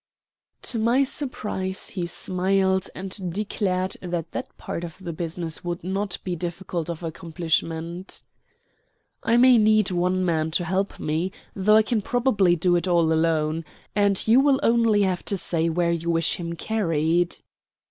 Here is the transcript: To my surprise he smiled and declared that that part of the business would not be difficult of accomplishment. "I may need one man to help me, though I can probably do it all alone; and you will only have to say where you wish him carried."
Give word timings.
To 0.63 0.79
my 0.79 1.03
surprise 1.03 1.89
he 1.89 2.07
smiled 2.07 2.89
and 2.95 3.31
declared 3.31 3.97
that 4.01 4.31
that 4.31 4.57
part 4.57 4.83
of 4.83 4.97
the 4.97 5.13
business 5.13 5.63
would 5.63 5.83
not 5.83 6.17
be 6.23 6.35
difficult 6.35 6.89
of 6.89 7.03
accomplishment. 7.03 8.23
"I 9.21 9.37
may 9.37 9.59
need 9.59 9.91
one 9.91 10.25
man 10.25 10.49
to 10.57 10.65
help 10.65 10.99
me, 10.99 11.31
though 11.55 11.75
I 11.75 11.83
can 11.83 12.01
probably 12.01 12.55
do 12.55 12.75
it 12.75 12.87
all 12.87 13.13
alone; 13.13 13.63
and 13.95 14.27
you 14.27 14.39
will 14.39 14.59
only 14.63 15.03
have 15.03 15.23
to 15.25 15.37
say 15.37 15.69
where 15.69 15.91
you 15.91 16.09
wish 16.09 16.37
him 16.37 16.53
carried." 16.55 17.35